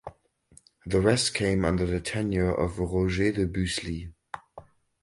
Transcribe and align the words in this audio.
The 0.87 0.99
rest 0.99 1.35
came 1.35 1.63
under 1.63 1.85
the 1.85 1.99
tenure 2.01 2.51
of 2.55 2.79
Roger 2.79 3.31
de 3.31 3.45
Busli. 3.45 4.11